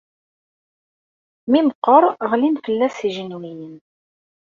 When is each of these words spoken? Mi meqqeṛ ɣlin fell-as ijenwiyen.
Mi 1.51 1.59
meqqeṛ 1.67 2.03
ɣlin 2.31 2.55
fell-as 2.63 2.97
ijenwiyen. 3.07 3.75